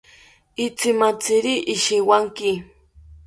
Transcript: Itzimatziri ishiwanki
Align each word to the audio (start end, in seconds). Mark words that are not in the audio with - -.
Itzimatziri 0.65 1.53
ishiwanki 1.75 2.49